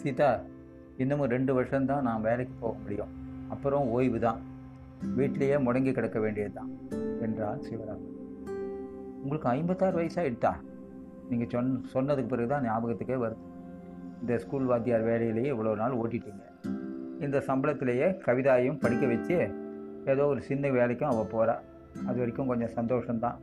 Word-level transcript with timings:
சீதா 0.00 0.28
இன்னமும் 1.02 1.32
ரெண்டு 1.34 1.52
வருஷம்தான் 1.56 2.06
நான் 2.08 2.24
வேலைக்கு 2.28 2.54
போக 2.62 2.74
முடியும். 2.82 3.12
அப்புறம் 3.54 3.84
ஓய்வு 3.96 4.18
தான். 4.26 4.40
வீட்டிலேயே 5.18 5.56
முடங்கி 5.66 5.92
கிடக்க 5.98 6.18
வேண்டியது 6.24 6.52
தான் 6.58 6.70
என்றார் 7.24 7.62
சிவராமன் 7.66 8.14
உங்களுக்கு 9.22 9.48
ஐம்பத்தாறு 9.56 9.96
வயசாகிட்டா 10.00 10.52
நீங்கள் 11.30 11.50
சொன் 11.54 11.70
சொன்னதுக்கு 11.94 12.32
பிறகு 12.32 12.50
தான் 12.52 12.66
ஞாபகத்துக்கே 12.68 13.16
வருது. 13.24 13.42
இந்த 14.20 14.36
ஸ்கூல் 14.44 14.68
வாத்தியார் 14.70 15.08
வேலையிலேயே 15.10 15.50
இவ்வளோ 15.54 15.74
நாள் 15.82 15.96
ஓட்டிட்டீங்க. 16.02 16.44
இந்த 17.26 17.38
சம்பளத்திலேயே 17.48 18.08
கவிதாயும் 18.26 18.80
படிக்க 18.84 19.06
வச்சு 19.12 19.36
ஏதோ 20.12 20.26
ஒரு 20.32 20.40
சின்ன 20.48 20.70
வேலைக்கும் 20.78 21.10
அவள் 21.12 21.32
போகிறா 21.34 21.56
அது 22.08 22.16
வரைக்கும் 22.22 22.50
கொஞ்சம் 22.50 22.74
சந்தோஷம்தான். 22.78 23.38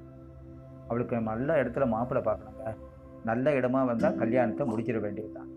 அவளுக்கு 0.90 1.22
நல்ல 1.32 1.50
இடத்துல 1.62 1.86
மாப்பிள்ளை 1.94 2.24
பார்க்கணுங்க. 2.30 2.74
நல்ல 3.30 3.54
இடமா 3.60 3.82
வந்தால் 3.92 4.20
கல்யாணத்தை 4.24 4.66
முடிச்சிட 4.72 5.00
வேண்டியது 5.06 5.34
தான் 5.38 5.52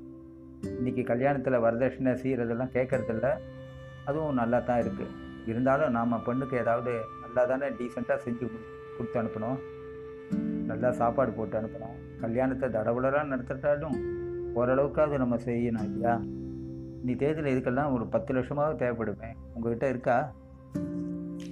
இன்றைக்கி 0.63 1.05
கல்யாணத்தில் 1.05 1.61
வரதட்சணை 1.61 2.13
செய்கிறதெல்லாம் 2.13 2.71
கேட்குறதில்ல 2.73 3.39
அதுவும் 4.05 4.35
நல்லா 4.35 4.59
தான் 4.59 4.81
இருக்குது 4.81 5.07
இருந்தாலும் 5.47 5.91
நாம் 5.91 6.23
பெண்ணுக்கு 6.25 6.57
ஏதாவது 6.57 7.01
நல்லா 7.21 7.45
தானே 7.45 7.67
டீசெண்டாக 7.67 8.19
செஞ்சு 8.25 8.47
கொடு- 8.47 8.97
கொடுத்து 8.99 9.23
அனுப்பணும். 9.23 9.59
நல்லா 10.67 10.93
சாப்பாடு 10.93 11.33
போட்டு 11.33 11.61
அனுப்பணும். 11.61 12.21
கல்யாணத்தை 12.21 12.69
தடபுடலாக 12.69 13.25
நடத்திட்டாலும் 13.25 13.95
ஓரளவுக்காவது 14.55 15.17
நம்ம 15.17 15.37
செய்யணும் 15.37 15.85
இல்லையா? 15.85 16.21
நீ 17.03 17.15
தேதியில் 17.15 17.59
இதுக்கெல்லாம் 17.59 17.93
ஒரு 17.93 18.07
பத்து 18.07 18.35
லட்சமாவது 18.35 18.77
தேவைப்படுமே. 18.77 19.33
உங்ககிட்ட 19.55 19.89
இருக்கா? 19.89 20.33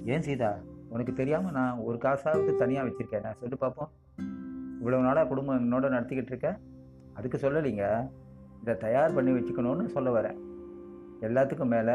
ஏன் 0.05 0.21
சீதா? 0.21 0.57
உனக்கு 0.89 1.13
தெரியாமல் 1.13 1.51
நான் 1.51 1.77
ஒரு 1.77 1.97
காசாவது 1.97 2.55
தனியாக 2.55 2.87
வச்சுருக்கேன். 2.87 3.23
நான் 3.23 3.35
சொல்லி 3.39 3.55
பார்ப்போம் 3.55 3.89
இவ்வளோ 4.83 5.01
நாளாக 5.01 5.27
குடும்பம் 5.27 5.71
என்னோட 5.71 5.85
நடத்திக்கிட்டு 5.85 6.25
இருக்க? 6.25 6.57
அதுக்கு 7.13 7.37
சொல்லலைங்க. 7.37 8.09
இதை 8.67 8.79
தயார் 8.79 9.13
பண்ணி 9.13 9.31
வச்சுக்கணும்னு 9.31 9.85
சொல்ல 9.85 10.09
வரேன். 10.15 10.39
எல்லாத்துக்கும் 11.21 11.71
மேலே 11.73 11.93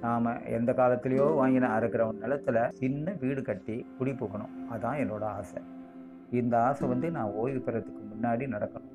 நாம் 0.00 0.26
எந்த 0.46 0.70
காலத்துலேயோ 0.72 1.26
வாங்கின 1.38 1.68
அரை 1.76 1.88
கிரவுண்ட் 1.90 2.22
நிலத்துல 2.24 2.72
சின்ன 2.72 3.14
வீடு 3.20 3.42
கட்டி 3.42 3.86
குடி 3.98 4.12
போகணும் 4.14 4.52
அதான் 4.72 4.98
என்னோட 5.02 5.22
ஆசை. 5.22 5.62
இந்த 6.30 6.54
ஆசை 6.62 6.88
வந்து 6.88 7.10
நான் 7.10 7.30
ஓய்வு 7.30 7.62
பெறத்துக்கு 7.66 8.02
முன்னாடி 8.10 8.46
நடக்கணும். 8.56 8.92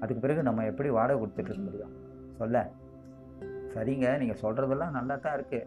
அதுக்கு 0.00 0.20
பிறகு 0.20 0.42
நம்ம 0.42 0.64
எப்படி 0.64 0.88
வாடகை 0.88 1.16
கொடுத்துட்டு 1.22 1.50
இருக்க 1.52 1.64
முடியும்? 1.64 1.94
சொல்ல. 2.36 2.64
சரிங்க 3.74 4.18
நீங்கள் 4.18 4.40
சொல்கிறதெல்லாம் 4.42 4.96
நல்லா 4.98 5.16
தான் 5.16 5.36
இருக்குது 5.38 5.66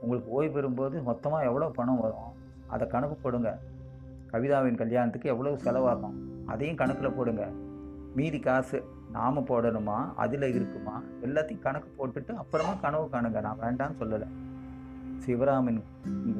உங்களுக்கு 0.00 0.30
ஓய்வு 0.30 0.52
பெறும்போது 0.56 1.02
மொத்தமாக 1.02 1.44
எவ்வளோ 1.44 1.70
பணம் 1.80 2.00
வரும்? 2.00 2.30
அதை 2.66 2.88
கணக்கு 2.88 3.16
போடுங்க. 3.16 3.58
கவிதாவின் 4.32 4.82
கல்யாணத்துக்கு 4.84 5.28
எவ்வளோ 5.28 5.56
செலவாகும்? 5.64 6.18
அதையும் 6.46 6.76
கணக்கில் 6.76 7.16
போடுங்க. 7.16 7.44
மீதி 8.14 8.38
காசு 8.40 8.78
நாம் 9.12 9.46
போடணுமா? 9.46 10.14
அதில் 10.16 10.42
இருக்குமா? 10.42 11.02
எல்லாத்தையும் 11.22 11.58
கணக்கு 11.58 12.06
போட்டுட்டு 12.06 12.32
அப்புறமா 12.32 12.74
கனவு 12.74 13.08
காணுங்க. 13.12 13.40
நான் 13.40 13.60
வேண்டாம்னு 13.60 14.02
சொல்லலை. 14.02 14.26
சிவராமன் 15.26 15.82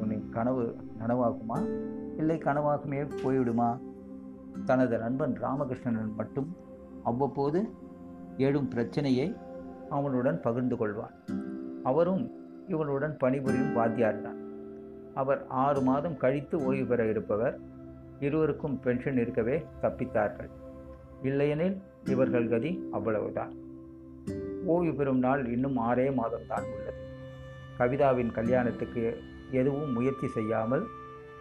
உன்னின் 0.01 0.29
கனவு 0.29 0.75
நனவாகுமா? 0.99 1.57
இல்லை 2.17 2.37
கனவாகுமே 2.37 3.09
போய்விடுமா? 3.23 3.79
தனது 4.65 4.97
நண்பன் 4.97 5.33
ராமகிருஷ்ணன் 5.33 6.15
மட்டும் 6.15 6.55
அவ்வப்போது 7.03 7.69
எழும் 8.37 8.67
பிரச்சனையை 8.67 9.35
அவனுடன் 9.89 10.41
பகிர்ந்து 10.41 10.75
கொள்வான். 10.75 11.13
அவரும் 11.83 12.31
இவனுடன் 12.67 13.17
பணிபுரியும் 13.17 13.73
வாத்தியார் 13.73 14.21
தான் 14.21 14.37
அவர் 15.15 15.45
ஆறு 15.47 15.81
மாதம் 15.81 16.17
கழித்து 16.17 16.63
ஓய்வு 16.63 16.85
பெற 16.85 17.09
இருப்பவர். 17.09 17.59
இருவருக்கும் 18.19 18.79
பென்ஷன் 18.79 19.17
இருக்கவே 19.17 19.65
தப்பித்தார்கள். 19.81 20.49
இல்லையெனில் 21.21 21.81
இவர்கள் 22.05 22.49
கதி 22.49 22.87
அவ்வளவுதான். 22.91 23.53
ஓய்வு 24.65 24.93
பெறும் 24.93 25.19
நாள் 25.19 25.45
இன்னும் 25.45 25.77
ஆறே 25.77 26.07
மாதம்தான் 26.09 26.65
உள்ளது. 26.75 27.01
கவிதாவின் 27.79 28.31
கல்யாணத்துக்கு 28.31 29.17
எதுவும் 29.51 29.91
முயற்சி 29.91 30.27
செய்யாமல் 30.27 30.87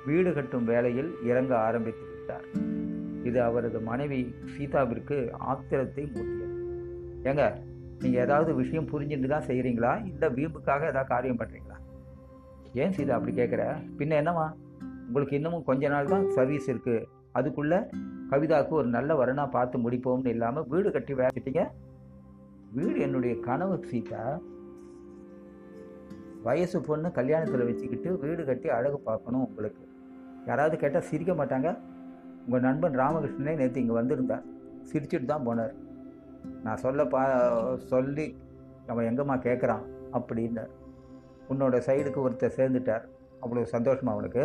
வீடு 0.04 0.32
கட்டும் 0.32 0.64
வேலையில் 0.64 1.10
இறங்க 1.24 1.58
ஆரம்பித்து 1.58 2.04
விட்டார். 2.10 2.46
இது 3.22 3.42
அவரது 3.42 3.80
மனைவி 3.80 4.34
சீதாவிற்கு 4.56 5.30
ஆத்திரத்தை 5.38 6.04
மூட்டியது. 6.04 6.56
ஏங்க 7.24 7.62
நீங்கள் 8.02 8.22
ஏதாவது 8.22 8.54
விஷயம் 8.54 8.90
புரிஞ்சுட்டு 8.92 9.28
தான் 9.28 9.46
செய்கிறீங்களா 9.46 10.04
இல்லை 10.04 10.28
வீம்புக்காக 10.28 10.86
ஏதாவது 10.86 11.08
காரியம் 11.08 11.40
பண்ணுறீங்களா 11.40 11.76
ஏன் 12.74 12.92
சீதா 12.92 13.14
அப்படி 13.14 13.32
கேட்குற 13.40 13.76
பின்ன 13.98 14.22
என்னவா 14.22 14.46
உங்களுக்கு 15.06 15.36
இன்னமும் 15.36 15.64
கொஞ்ச 15.64 15.88
நாள் 15.88 16.06
தான் 16.06 16.30
சர்வீஸ் 16.30 16.68
இருக்குது 16.70 17.06
அதுக்குள்ளே 17.38 17.78
கவிதாவுக்கு 18.30 18.74
ஒரு 18.80 18.88
நல்ல 18.96 19.10
வரனா 19.20 19.44
பார்த்து 19.56 19.76
முடிப்போம்னு 19.84 20.32
இல்லாமல் 20.34 20.68
வீடு 20.72 20.88
கட்டி 20.94 21.12
வேலைக்கிட்டீங்க 21.20 21.64
வீடு 22.76 22.96
என்னுடைய 23.06 23.34
கனவு 23.46 23.76
சீதா. 23.90 24.22
வயசு 26.46 26.78
பொண்ணு 26.88 27.08
கல்யாணத்தில் 27.18 27.68
வச்சுக்கிட்டு 27.68 28.10
வீடு 28.24 28.42
கட்டி 28.50 28.68
அழகு 28.78 28.98
பார்க்கணும் 29.08 29.44
உங்களுக்கு. 29.46 29.82
யாராவது 30.48 30.76
கேட்டால் 30.82 31.06
சிரிக்க 31.10 31.32
மாட்டாங்க. 31.40 31.68
உங்கள் 32.44 32.64
நண்பன் 32.66 32.98
ராமகிருஷ்ணனே 33.02 33.54
நேற்று 33.60 33.82
இங்கே 33.82 33.96
வந்திருந்தார். 34.00 34.44
சிரிச்சுட்டு 34.90 35.30
தான் 35.32 35.46
போனார். 35.48 35.74
நான் 36.64 36.82
சொல்ல 36.84 37.04
பா 37.14 37.22
சொல்லி 37.92 38.26
அவன் 38.92 39.08
எங்கம்மா 39.10 39.36
கேட்குறான் 39.48 39.84
அப்படின்னார். 40.18 40.72
உன்னோட 41.52 41.76
சைடுக்கு 41.88 42.20
ஒருத்தர் 42.26 42.58
சேர்ந்துட்டார். 42.60 43.04
அவ்வளோ 43.42 43.66
சந்தோஷமா 43.74 44.14
அவனுக்கு 44.16 44.44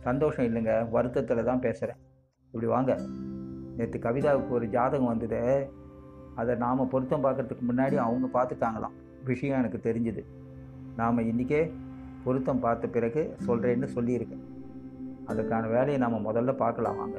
சந்தோஷம் 0.00 0.46
இல்லைங்க 0.46 0.90
வருத்தத்தில் 0.90 1.44
தான் 1.44 1.60
பேசுகிறேன் 1.60 1.96
இப்படி 2.46 2.66
வாங்க. 2.66 3.00
நேற்று 3.76 3.98
கவிதாவுக்கு 3.98 4.48
ஒரு 4.48 4.68
ஜாதகம் 4.68 5.06
வந்தது. 5.06 5.70
அதை 6.34 6.54
நாம் 6.54 6.88
பொருத்தம் 6.88 7.24
பார்க்கறதுக்கு 7.24 7.64
முன்னாடி 7.68 7.96
அவங்க 7.96 8.26
பார்த்துட்டாங்களாம். 8.32 8.96
விஷயம் 9.24 9.58
எனக்கு 9.58 9.92
தெரிஞ்சுது. 9.92 10.24
நாம் 10.96 11.18
இன்றைக்கே 11.18 11.72
பொருத்தம் 12.24 12.60
பார்த்த 12.60 12.88
பிறகு 12.88 13.36
சொல்கிறேன்னு 13.46 13.88
சொல்லியிருக்கேன். 13.94 14.44
அதுக்கான 15.26 15.70
வேலையை 15.70 15.98
நாம் 15.98 16.26
முதல்ல 16.26 16.56
பார்க்கலாம் 16.56 16.96
வாங்க. 16.96 17.18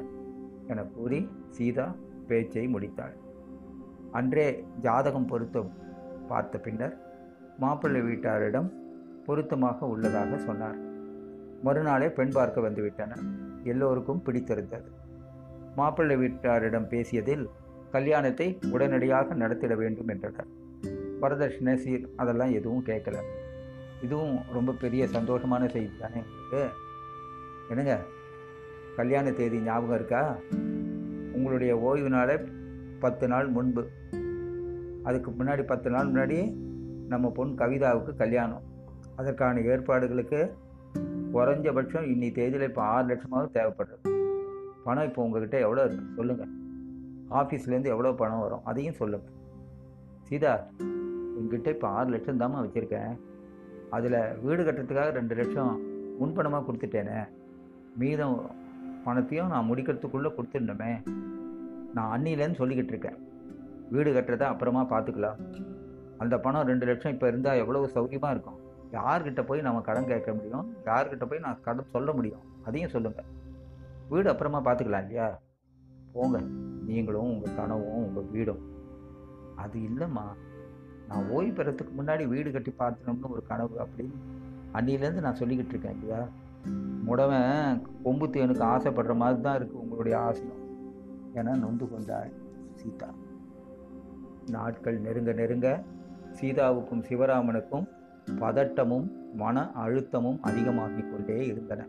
என 0.66 0.82
கூறி 0.82 1.28
சீதா 1.48 1.94
பேச்சை 2.26 2.66
முடித்தாள். 2.66 3.14
அன்றே 4.12 4.64
ஜாதகம் 4.80 5.26
பொருத்தம் 5.26 5.70
பார்த்த 6.28 6.58
பின்னர் 6.58 6.96
மாப்பிள்ளை 7.58 8.00
வீட்டாரிடம் 8.00 8.72
பொருத்தமாக 9.26 9.86
உள்ளதாக 9.86 10.38
சொன்னார். 10.38 10.91
மறுநாளே 11.62 12.10
பெண் 12.10 12.30
பார்க்க 12.30 12.60
வந்துவிட்டனர் 12.60 13.22
எல்லோருக்கும் 13.64 14.22
பிடித்திருந்தது. 14.22 14.90
மாப்பிள்ளை 15.76 16.16
வீட்டாரிடம் 16.16 16.88
பேசியதில் 16.88 17.48
கல்யாணத்தை 17.90 18.58
உடனடியாக 18.70 19.34
நடத்திட 19.34 19.74
வேண்டும் 19.74 20.08
என்றனர். 20.08 20.46
வரதட்சணை 21.20 21.74
சீர் 21.74 22.08
அதெல்லாம் 22.16 22.52
எதுவும் 22.52 22.84
கேட்கல. 22.86 23.22
இதுவும் 24.02 24.38
ரொம்ப 24.52 24.72
பெரிய 24.72 25.06
சந்தோஷமான 25.06 25.68
செய்தி 25.68 25.90
தானே? 25.98 26.22
உங்களுக்கு 26.28 26.68
என்னங்க? 27.68 28.00
கல்யாண 28.96 29.30
தேதி 29.30 29.60
ஞாபகம் 29.60 29.94
இருக்கா? 29.94 30.36
உங்களுடைய 31.32 31.78
ஓய்வு 31.78 32.08
நாளை 32.08 32.36
பத்து 33.00 33.28
நாள் 33.28 33.46
முன்பு. 33.46 33.88
அதுக்கு 35.02 35.30
முன்னாடி 35.30 35.62
பத்து 35.62 35.90
நாள் 35.90 36.12
முன்னாடி 36.12 36.54
நம்ம 37.08 37.30
பொன் 37.30 37.54
கவிதாவுக்கு 37.58 38.16
கல்யாணம். 38.16 38.62
அதற்கான 39.16 39.60
ஏற்பாடுகளுக்கு 39.60 40.54
குறைஞ்சபட்சம் 41.34 42.06
இன்னி 42.12 42.28
தேதியில் 42.38 42.66
இப்போ 42.70 42.82
ஆறு 42.94 43.04
லட்சமாவது 43.10 43.48
தேவைப்படுறது. 43.58 44.02
பணம் 44.86 45.06
இப்போ 45.08 45.20
உங்ககிட்ட 45.26 45.56
எவ்வளோ 45.66 45.82
இருக்குது 45.86 46.16
சொல்லுங்கள் 46.18 46.52
ஆஃபீஸ்லேருந்து 47.40 47.92
எவ்வளோ 47.94 48.12
பணம் 48.22 48.42
வரும்? 48.44 48.64
அதையும் 48.70 48.98
சொல்லுங்கள் 49.00 49.38
சீதா 50.28 50.52
உங்ககிட்ட 51.38 51.68
இப்போ 51.76 51.88
ஆறு 51.98 52.08
லட்சம் 52.14 52.40
தாம்மா 52.42 52.60
வச்சுருக்கேன். 52.64 53.12
அதில் 53.96 54.18
வீடு 54.44 54.60
கட்டுறதுக்காக 54.66 55.12
ரெண்டு 55.18 55.34
லட்சம் 55.40 55.72
முன்பணமாக 56.20 56.64
கொடுத்துட்டேனே. 56.66 57.20
மீதம் 58.00 58.36
பணத்தையும் 59.06 59.52
நான் 59.52 59.68
முடிக்கிறதுக்குள்ளே 59.70 60.30
கொடுத்துடணுமே. 60.36 60.92
நான் 61.96 62.12
அன்னிலேருந்து 62.14 62.60
சொல்லிக்கிட்டு 62.60 62.92
இருக்கேன். 62.94 63.18
வீடு 63.94 64.10
கட்டுறதை 64.16 64.46
அப்புறமா 64.52 64.82
பார்த்துக்கலாம் 64.92 65.40
அந்த 66.22 66.34
பணம் 66.44 66.68
ரெண்டு 66.70 66.84
லட்சம் 66.90 67.14
இப்போ 67.14 67.26
இருந்தால் 67.32 67.60
எவ்வளோ 67.62 67.86
சௌகரியமாக 67.96 68.34
இருக்கும்? 68.34 68.60
யார்கிட்ட 68.92 69.46
போய் 69.46 69.60
நம்ம 69.60 69.80
கடன் 69.80 70.06
கேட்க 70.06 70.34
முடியும்? 70.34 70.74
யார்கிட்ட 70.84 71.24
போய் 71.26 71.38
நான் 71.38 71.60
கடன் 71.60 71.86
சொல்ல 71.90 72.12
முடியும்? 72.12 72.40
அதையும் 72.64 72.90
சொல்லுங்கள் 72.90 73.24
வீடு 74.08 74.30
அப்புறமா 74.30 74.62
பார்த்துக்கலாம் 74.62 75.00
இல்லையா? 75.00 75.38
போங்க. 76.12 76.40
நீங்களும் 76.86 77.22
உங்கள் 77.22 77.54
கனவும் 77.54 78.06
உங்கள் 78.06 78.24
வீடும். 78.24 78.70
அது 79.56 79.78
இல்லைம்மா. 79.78 80.22
நான் 81.08 81.28
ஓய்வு 81.28 81.62
பெறத்துக்கு 81.62 81.88
முன்னாடி 81.98 82.26
வீடு 82.26 82.52
கட்டி 82.52 82.74
பார்த்துனோம்னு 82.78 83.28
ஒரு 83.28 83.42
கனவு 83.46 83.76
அப்படின்னு 83.78 84.14
அன்னிலேருந்து 84.72 85.20
நான் 85.20 85.36
சொல்லிக்கிட்டு 85.36 85.68
இருக்கேன் 85.68 85.92
இல்லையா? 85.92 86.28
முடவன் 87.06 87.82
கொம்பு 88.04 88.26
தேனுக்கு 88.26 88.64
ஆசைப்படுற 88.64 89.16
மாதிரி 89.16 89.40
தான் 89.40 89.58
இருக்குது 89.58 89.80
உங்களுடைய 89.84 90.18
ஆசையும். 90.18 90.60
என 91.34 91.54
நொந்து 91.56 91.88
கொண்டாள் 91.88 92.32
சீதா. 92.74 93.08
நாட்கள் 94.48 95.00
நெருங்க 95.00 95.32
நெருங்க 95.32 95.82
சீதாவுக்கும் 96.40 97.04
சிவராமனுக்கும் 97.08 97.88
பதட்டமும் 98.26 99.10
மன 99.34 99.70
அழுத்தமும் 99.86 100.38
அதிகமாகிக் 100.40 101.10
கொண்டே 101.10 101.46
இருந்தன. 101.46 101.86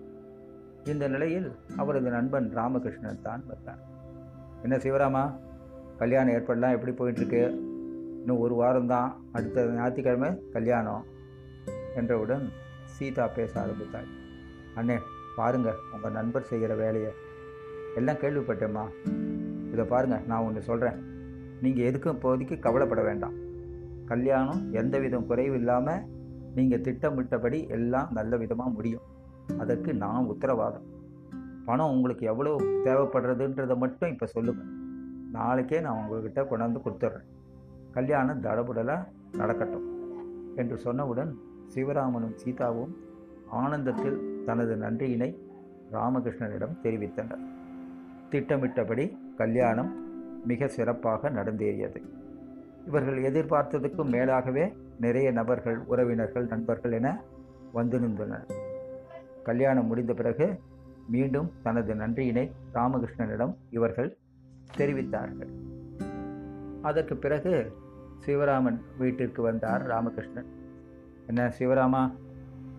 இந்த 0.84 1.08
நிலையில் 1.08 1.52
அவரது 1.78 2.10
நண்பன் 2.10 2.52
ராமகிருஷ்ணன் 2.56 3.22
தான் 3.22 3.44
வந்தான். 3.48 3.80
என்ன 4.64 4.76
சிவராமா 4.76 5.34
கல்யாண 5.98 6.32
ஏற்பாடெலாம் 6.32 6.80
எப்படி 6.80 6.92
போயிட்டுருக்கு? 6.92 7.50
இன்னும் 8.20 8.40
ஒரு 8.40 8.62
வாரம்தான் 8.62 9.12
அடுத்த 9.32 9.66
ஞாயிற்றுக்கிழமை 9.66 10.50
கல்யாணம் 10.52 11.06
என்றவுடன் 11.96 12.50
சீதா 12.84 13.28
பேச 13.28 13.62
ஆரம்பித்தாள். 13.62 14.06
அண்ணே 14.76 15.00
பாருங்க 15.36 15.76
உங்கள் 15.96 16.12
நண்பர் 16.12 16.44
செய்கிற 16.44 16.76
வேலையை. 16.76 17.12
எல்லாம் 17.96 18.16
கேள்விப்பட்டேம்மா. 18.16 18.84
இதை 19.72 19.86
பாருங்கள் 19.86 20.22
நான் 20.28 20.44
ஒன்று 20.44 20.62
சொல்கிறேன் 20.62 21.04
நீங்கள் 21.62 21.92
எதுக்கும் 21.92 22.18
இப்போதைக்கு 22.18 22.60
கவலைப்பட 22.60 23.02
வேண்டாம். 23.02 23.34
கல்யாணம் 24.06 24.72
எந்த 24.72 25.00
விதம் 25.00 25.26
குறைவு 25.26 25.56
இல்லாமல் 25.56 26.13
நீங்கள் 26.56 26.82
திட்டமிட்டபடி 26.82 27.68
எல்லாம் 27.68 28.10
நல்ல 28.12 28.38
விதமாக 28.38 28.70
முடியும். 28.70 29.06
அதற்கு 29.58 29.94
நான் 29.94 30.26
உத்தரவாதம். 30.26 30.88
பணம் 31.66 31.92
உங்களுக்கு 31.92 32.26
எவ்வளோ 32.26 32.54
தேவைப்படுறதுன்றதை 32.84 33.76
மட்டும் 33.78 34.10
இப்போ 34.10 34.26
சொல்லுங்கள் 34.26 34.72
நாளைக்கே 35.32 35.82
நான் 35.82 36.00
உங்கள்கிட்ட 36.02 36.42
கொண்டாந்து 36.42 36.80
கொடுத்துட்றேன் 36.84 37.30
கல்யாணம் 37.92 38.42
தடபுடலாக 38.42 39.08
நடக்கட்டும் 39.38 39.88
என்று 40.56 40.76
சொன்னவுடன் 40.84 41.32
சிவராமனும் 41.76 42.36
சீதாவும் 42.36 42.94
ஆனந்தத்தில் 43.50 44.44
தனது 44.46 44.76
நன்றியினை 44.76 45.30
ராமகிருஷ்ணனிடம் 45.92 46.78
தெரிவித்தனர். 46.84 47.44
திட்டமிட்டபடி 48.30 49.18
கல்யாணம் 49.36 49.92
மிக 50.46 50.68
சிறப்பாக 50.68 51.30
நடந்தேறியது. 51.30 52.00
இவர்கள் 52.86 53.20
எதிர்பார்த்ததுக்கும் 53.24 54.14
மேலாகவே 54.14 54.66
நிறைய 55.00 55.32
நபர்கள் 55.32 55.78
உறவினர்கள் 55.78 56.46
நண்பர்கள் 56.46 56.92
என 56.92 57.22
வந்து 57.72 58.00
நின்றனர். 58.00 58.46
கல்யாணம் 59.44 59.88
முடிந்த 59.88 60.14
பிறகு 60.14 60.60
மீண்டும் 61.08 61.52
தனது 61.64 61.94
நன்றியினை 61.94 62.52
ராமகிருஷ்ணனிடம் 62.74 63.56
இவர்கள் 63.70 64.18
தெரிவித்தார்கள். 64.78 65.50
அதற்கு 66.82 67.18
பிறகு 67.18 67.72
சிவராமன் 68.26 68.80
வீட்டிற்கு 68.98 69.42
வந்தார் 69.42 69.88
ராமகிருஷ்ணன். 69.88 70.46
என்ன 71.28 71.54
சிவராமா 71.60 72.12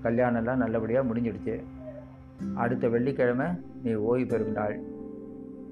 கல்யாணம்லாம் 0.02 0.56
நல்லபடியாக 0.56 1.14
முடிஞ்சிடுச்சு. 1.14 1.62
அடுத்த 2.54 2.88
வெள்ளிக்கிழமை 2.88 3.46
நீ 3.82 3.94
ஓய்வு 3.94 4.26
பெறும் 4.26 4.52
நாள் 4.52 4.82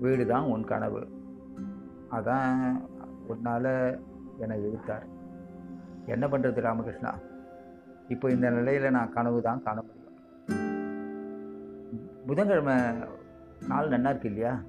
வீடு 0.00 0.26
தான் 0.26 0.44
உன் 0.44 0.64
கனவு. 0.64 1.08
அதான் 2.10 2.80
உன்னால் 3.26 4.00
என்னை 4.38 4.60
இழுத்தார் 4.60 5.11
என்ன 6.06 6.26
பண்ணுறது 6.26 6.60
ராமகிருஷ்ணா? 6.60 7.14
இப்போ 8.08 8.30
இந்த 8.30 8.50
நிலையில் 8.50 8.90
நான் 8.90 9.12
கனவு 9.12 9.42
தான் 9.42 9.62
காண 9.62 9.82
முடியும். 9.82 10.00
புதன்கிழமை 12.26 12.74
நாள் 13.68 13.88
நல்லா 13.88 14.08
இருக்கு 14.08 14.28
இல்லையா? 14.28 14.62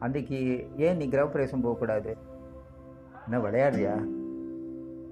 அன்றைக்கி 0.00 0.66
ஏன் 0.76 0.96
நீ 0.96 1.08
கிரகப்பிரவேசம் 1.08 1.62
போகக்கூடாது? 1.62 2.16
என்ன 3.24 3.38
விளையாடுறியா? 3.38 4.06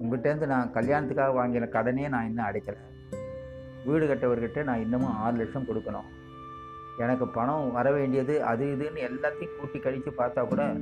உங்கள்கிட்டேருந்து 0.01 0.45
நான் 0.45 0.71
கல்யாணத்துக்காக 0.73 1.33
வாங்கின 1.39 1.69
கடனே 1.69 2.07
நான் 2.07 2.25
இன்னும் 2.25 2.45
அடைக்கலை. 2.45 2.81
வீடு 3.85 4.07
கட்டவர்கிட்ட 4.07 4.63
நான் 4.63 4.79
இன்னமும் 4.79 5.15
ஆறு 5.15 5.37
லட்சம் 5.37 5.63
கொடுக்கணும். 5.63 6.09
எனக்கு 6.97 7.27
பணம் 7.27 7.71
வர 7.71 7.91
வேண்டியது 7.91 8.43
அது 8.43 8.65
இதுன்னு 8.65 8.97
எல்லாத்தையும் 8.97 9.57
கூட்டி 9.59 9.79
கழித்து 9.79 10.11
பார்த்தா 10.11 10.47
கூட 10.47 10.73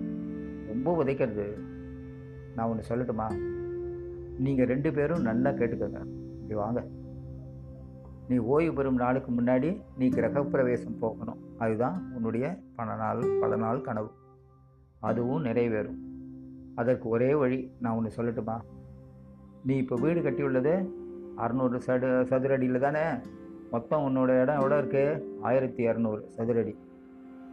ரொம்ப 0.67 1.03
உதைக்கிறது. 1.03 1.57
நான் 2.55 2.67
ஒன்று 2.67 2.95
சொல்லட்டுமா? 2.95 3.61
நீங்கள் 4.39 4.65
ரெண்டு 4.65 4.93
பேரும் 4.93 5.21
நல்லா 5.21 5.49
கேட்டுக்கோங்க. 5.49 6.05
இப்படி 6.41 6.53
வாங்க. 6.53 6.85
நீ 8.27 8.37
ஓய்வு 8.37 8.73
பெறும் 8.73 8.95
நாளுக்கு 8.95 9.31
முன்னாடி 9.31 9.81
நீ 9.97 10.07
கிரகப்பிரவேசம் 10.07 10.97
போகணும். 10.99 11.39
அதுதான் 11.57 12.11
உன்னுடைய 12.15 12.57
பல 12.75 12.95
நாள் 12.95 13.37
பல 13.39 13.55
நாள் 13.55 13.81
கனவு. 13.81 14.11
அதுவும் 14.99 15.45
நிறைவேறும். 15.45 15.97
அதற்கு 16.75 17.09
ஒரே 17.09 17.35
வழி 17.35 17.71
நான் 17.79 17.95
ஒன்று 17.95 18.23
சொல்லட்டுமா? 18.23 18.61
நீ 19.63 19.77
இப்போ 19.77 19.95
வீடு 19.95 20.21
கட்டியுள்ளது 20.21 20.89
அறநூறு 21.37 21.77
சடு 21.77 22.07
சதுரடியில் 22.07 22.79
தானே? 22.79 23.21
மொத்தம் 23.71 24.01
உன்னோட 24.01 24.41
இடம் 24.41 24.55
எவ்வளோ 24.55 24.81
இருக்குது 24.81 25.21
ஆயிரத்தி 25.41 25.87
இரநூறு 25.87 26.21
சதுரடி. 26.37 26.75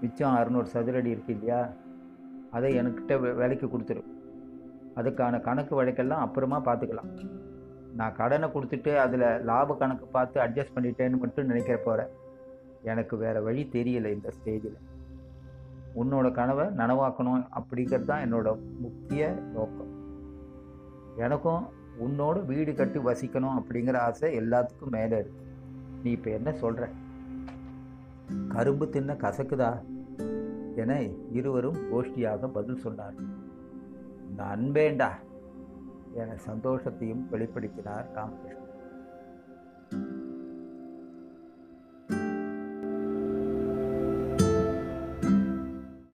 மிச்சம் 0.00 0.35
அறநூறு 0.35 0.67
சதுரடி 0.73 1.06
இருக்கு 1.06 1.33
இல்லையா? 1.33 1.73
அதை 2.50 2.79
என்கிட்ட 2.79 3.35
விலைக்கு 3.35 3.67
கொடுத்துரு. 3.67 4.10
அதுக்கான 4.97 5.41
கணக்கு 5.41 5.75
வழக்கெல்லாம் 5.83 6.25
அப்புறமா 6.27 6.59
பார்த்துக்கலாம். 6.65 7.11
நான் 7.95 8.17
கடனை 8.17 8.49
கொடுத்துட்டு 8.49 8.97
அதில் 8.97 9.27
லாப 9.45 9.75
கணக்கு 9.75 10.07
பார்த்து 10.07 10.41
அட்ஜஸ்ட் 10.41 10.77
பண்ணிட்டேன்னு 10.77 11.19
மட்டும் 11.19 11.47
நினைக்கிற 11.47 11.77
போகிறேன் 11.77 12.13
எனக்கு 12.83 13.17
வேறு 13.17 13.43
வழி 13.43 13.63
தெரியலை 13.73 14.11
இந்த 14.17 14.33
ஸ்டேஜில் 14.37 14.79
உன்னோட 16.01 16.27
கனவை 16.33 16.67
நனவாக்கணும் 16.81 17.47
அப்படிங்கிறது 17.59 18.05
தான் 18.05 18.25
என்னோட 18.27 18.49
முக்கிய 18.79 19.29
நோக்கம். 19.55 19.93
எனக்கும் 21.17 21.63
உன்னோட 22.05 22.45
வீடு 22.45 22.75
கட்டி 22.75 22.99
வசிக்கணும் 22.99 23.59
அப்படிங்கிற 23.61 23.97
ஆசை 23.97 24.29
எல்லாத்துக்கும் 24.41 24.95
மேலே 24.97 25.19
இருக்கு. 25.19 25.45
நீ 26.03 26.11
இப்போ 26.11 26.31
என்ன 26.31 26.53
சொல்கிற 26.53 26.89
கரும்பு 28.49 28.89
தின்ன 28.89 29.13
கசக்குதா? 29.13 29.71
என 30.83 31.01
இருவரும் 31.39 31.79
கோஷ்டியாக 31.93 32.49
பதில் 32.57 32.83
சொன்னார் 32.85 33.17
இந்த 34.31 34.43
அன்பேண்டா. 34.43 35.09
என 36.15 36.37
சந்தோஷத்தையும் 36.47 37.27
வெளிப்படுத்தினார் 37.32 38.06
ராமகிருஷ்ணன் 38.15 38.60